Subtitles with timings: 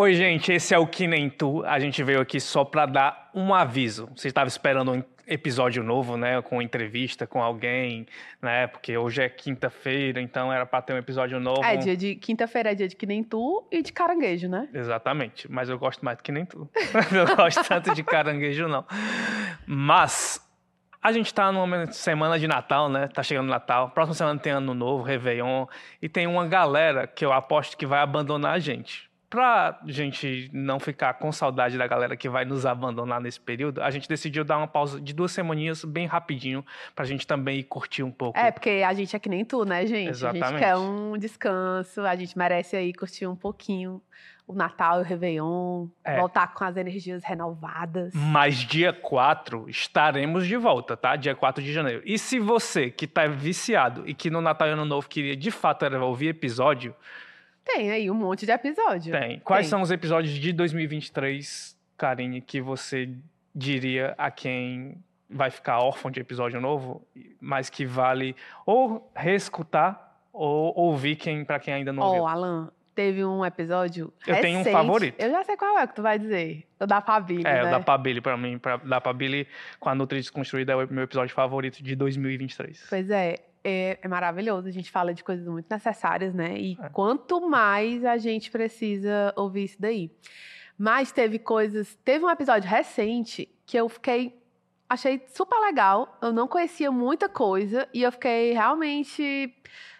[0.00, 1.64] Oi, gente, esse é o Que Nem Tu.
[1.66, 4.08] A gente veio aqui só para dar um aviso.
[4.14, 8.06] Você estava esperando um episódio novo, né, com entrevista com alguém,
[8.40, 11.64] né, porque hoje é quinta-feira, então era para ter um episódio novo.
[11.64, 14.68] É, dia de quinta-feira é dia de Que Nem Tu e de caranguejo, né?
[14.72, 16.70] Exatamente, mas eu gosto mais do Que Nem Tu.
[17.10, 18.84] não gosto tanto de caranguejo, não.
[19.66, 20.40] Mas
[21.02, 23.08] a gente tá numa semana de Natal, né?
[23.08, 23.90] Tá chegando Natal.
[23.90, 25.66] Próxima semana tem Ano Novo, Réveillon.
[26.00, 29.08] E tem uma galera que eu aposto que vai abandonar a gente.
[29.30, 33.90] Pra gente não ficar com saudade da galera que vai nos abandonar nesse período, a
[33.90, 38.02] gente decidiu dar uma pausa de duas semaninhas bem rapidinho pra gente também ir curtir
[38.02, 38.38] um pouco.
[38.38, 40.08] É, porque a gente é que nem tu, né, gente?
[40.08, 40.44] Exatamente.
[40.44, 44.00] A gente quer um descanso, a gente merece aí curtir um pouquinho
[44.46, 46.18] o Natal e o Réveillon, É.
[46.18, 48.14] voltar com as energias renovadas.
[48.14, 51.16] Mas dia 4 estaremos de volta, tá?
[51.16, 52.00] Dia 4 de janeiro.
[52.06, 55.50] E se você que tá viciado e que no Natal e Ano Novo queria de
[55.50, 56.94] fato ouvir episódio,
[57.68, 59.12] Tem aí um monte de episódio.
[59.12, 59.38] tem.
[59.40, 59.70] Quais Tem.
[59.70, 63.10] são os episódios de 2023, Karine, que você
[63.54, 64.96] diria a quem
[65.28, 67.06] vai ficar órfão de episódio novo,
[67.38, 72.26] mas que vale ou reescutar ou ouvir quem, para quem ainda não Ó, ouviu?
[72.26, 74.72] Alan, teve um episódio Eu tenho um recente.
[74.72, 75.20] favorito.
[75.20, 76.66] Eu já sei qual é que tu vai dizer.
[76.80, 77.68] O da família, É, né?
[77.68, 79.46] o da Pabili, pra mim, pra, da Pabili
[79.78, 82.86] com a Nutri Desconstruída é o meu episódio favorito de 2023.
[82.88, 84.66] Pois é, é, é maravilhoso.
[84.66, 86.58] A gente fala de coisas muito necessárias, né?
[86.58, 86.88] E É.
[86.88, 90.10] quanto mais a gente precisa ouvir isso daí.
[90.76, 91.94] Mas teve coisas.
[92.04, 94.36] Teve um episódio recente que eu fiquei.
[94.88, 96.18] Achei super legal.
[96.20, 97.88] Eu não conhecia muita coisa.
[97.94, 99.54] E eu fiquei realmente.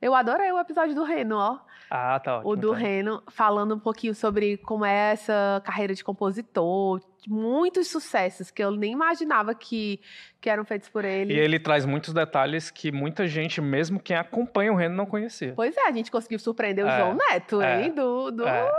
[0.00, 1.58] Eu adorei o episódio do Reno, ó.
[1.94, 2.50] Ah, tá ótimo.
[2.50, 2.80] O do então.
[2.80, 7.02] Reno, falando um pouquinho sobre como é essa carreira de compositor.
[7.28, 10.00] Muitos sucessos que eu nem imaginava que,
[10.40, 11.34] que eram feitos por ele.
[11.34, 15.52] E ele traz muitos detalhes que muita gente, mesmo quem acompanha o Reno, não conhecia.
[15.54, 17.92] Pois é, a gente conseguiu surpreender o É, João Neto, é, hein?
[17.94, 18.72] Do, do É.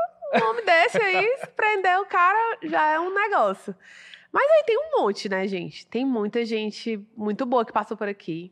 [0.50, 3.76] homem desse aí, surpreender o cara já é um negócio.
[4.32, 5.86] Mas aí tem um monte, né, gente?
[5.86, 8.52] Tem muita gente muito boa que passou por aqui.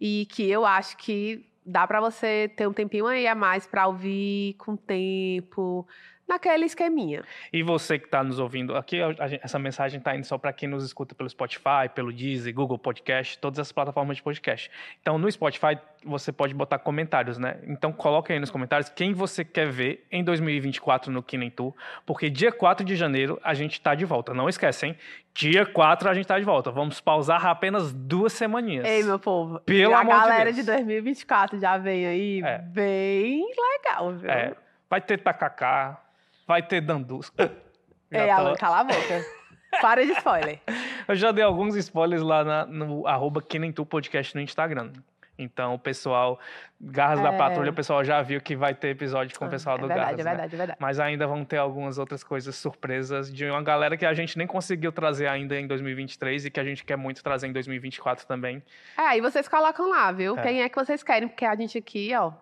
[0.00, 3.86] E que eu acho que dá pra você ter um tempinho aí a mais pra
[3.86, 5.86] ouvir com tempo,
[6.30, 7.22] naquele esqueminha.
[7.52, 10.52] E você que está nos ouvindo aqui, a gente- essa mensagem está indo só para
[10.52, 14.70] quem nos escuta pelo Spotify, pelo Deezer, Google Podcast, todas as plataformas de podcast.
[15.02, 17.58] Então, no Spotify, você pode botar comentários, né?
[17.66, 21.74] Então, coloque aí nos comentários quem você quer ver em 2024 no Kinem Tour,
[22.06, 24.32] porque dia 4 de janeiro a gente está de volta.
[24.32, 24.96] Não esquece, hein?
[25.34, 26.70] Dia 4 a gente está de volta.
[26.70, 28.84] Vamos pausar apenas duas semaninhas.
[28.86, 29.60] Ei, meu povo.
[29.60, 30.56] Pelo e a amor de galera Deus.
[30.56, 32.58] de 2024 já vem aí É.
[32.58, 34.30] bem legal, viu?
[34.30, 34.54] É,
[34.88, 36.00] vai ter tacacá,
[36.50, 37.32] vai ter dandus.
[38.12, 39.24] Já Ei, tô- Alan, cala a boca.
[39.80, 40.58] Para de spoiler.
[41.06, 44.90] Eu já dei alguns spoilers lá na- no arroba que nem tu podcast no Instagram.
[45.38, 46.40] Então, o pessoal,
[46.80, 47.38] Garras da É.
[47.38, 50.00] Patrulha, o pessoal já viu que vai ter episódio com o pessoal é do verdade,
[50.10, 50.20] Garras.
[50.20, 50.30] é né?
[50.30, 50.78] verdade, é verdade.
[50.80, 54.46] Mas ainda vão ter algumas outras coisas surpresas de uma galera que a gente nem
[54.46, 58.60] conseguiu trazer ainda em 2023 e que a gente quer muito trazer em 2024 também.
[58.98, 60.36] É, e vocês colocam lá, viu?
[60.36, 60.42] É.
[60.42, 62.32] Quem é que vocês querem, porque a gente aqui, ó,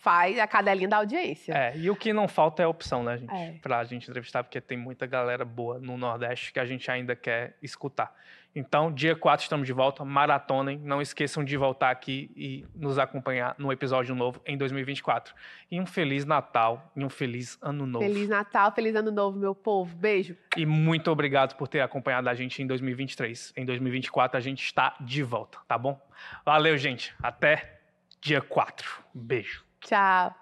[0.00, 1.52] faz a cadelinha da audiência.
[1.52, 3.34] É, e o que não falta é opção, né, gente?
[3.34, 3.54] É.
[3.60, 7.56] Pra gente entrevistar, porque tem muita galera boa no Nordeste que a gente ainda quer
[7.62, 8.14] escutar.
[8.56, 10.78] Então, dia 4 estamos de volta, maratonem.
[10.78, 15.34] Não esqueçam de voltar aqui e nos acompanhar no episódio novo em 2024.
[15.70, 18.04] E um Feliz Natal e um Feliz Ano Novo.
[18.04, 19.94] Feliz Natal, feliz Ano Novo, meu povo.
[19.94, 20.34] Beijo.
[20.56, 23.52] E muito obrigado por ter acompanhado a gente em 2023.
[23.54, 26.00] Em 2024 a gente está de volta, tá bom?
[26.44, 27.14] Valeu, gente.
[27.22, 27.80] Até
[28.20, 29.04] dia 4.
[29.14, 29.69] Beijo.
[29.82, 30.39] Tchau.